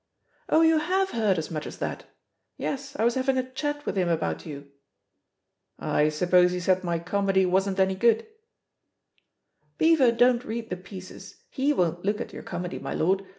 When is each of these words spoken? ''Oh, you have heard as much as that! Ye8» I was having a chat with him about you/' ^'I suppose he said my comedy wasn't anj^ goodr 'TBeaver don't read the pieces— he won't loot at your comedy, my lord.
''Oh, 0.49 0.65
you 0.67 0.79
have 0.79 1.11
heard 1.11 1.37
as 1.37 1.51
much 1.51 1.67
as 1.67 1.77
that! 1.77 2.05
Ye8» 2.59 2.99
I 2.99 3.03
was 3.05 3.13
having 3.13 3.37
a 3.37 3.47
chat 3.47 3.85
with 3.85 3.95
him 3.95 4.09
about 4.09 4.47
you/' 4.47 4.65
^'I 5.79 6.11
suppose 6.11 6.51
he 6.53 6.59
said 6.59 6.83
my 6.83 6.97
comedy 6.97 7.45
wasn't 7.45 7.77
anj^ 7.77 7.97
goodr 7.99 8.25
'TBeaver 9.79 10.17
don't 10.17 10.43
read 10.43 10.71
the 10.71 10.75
pieces— 10.77 11.43
he 11.59 11.71
won't 11.71 12.03
loot 12.03 12.19
at 12.19 12.33
your 12.33 12.41
comedy, 12.41 12.79
my 12.79 12.95
lord. 12.95 13.27